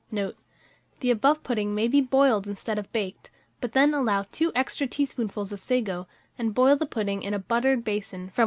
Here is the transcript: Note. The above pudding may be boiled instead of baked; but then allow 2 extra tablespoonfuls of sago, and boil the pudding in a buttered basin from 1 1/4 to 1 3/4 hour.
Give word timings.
Note. 0.09 0.35
The 1.01 1.11
above 1.11 1.43
pudding 1.43 1.75
may 1.75 1.87
be 1.87 2.01
boiled 2.01 2.47
instead 2.47 2.79
of 2.79 2.91
baked; 2.91 3.29
but 3.59 3.73
then 3.73 3.93
allow 3.93 4.23
2 4.31 4.51
extra 4.55 4.87
tablespoonfuls 4.87 5.51
of 5.51 5.61
sago, 5.61 6.07
and 6.39 6.55
boil 6.55 6.75
the 6.75 6.87
pudding 6.87 7.21
in 7.21 7.35
a 7.35 7.37
buttered 7.37 7.83
basin 7.83 8.21
from 8.21 8.21
1 8.21 8.21
1/4 8.21 8.21
to 8.21 8.25
1 8.25 8.31
3/4 8.31 8.33
hour. 8.33 8.39